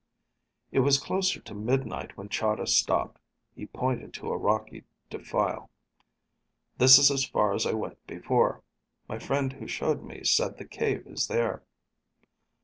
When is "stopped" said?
2.67-3.19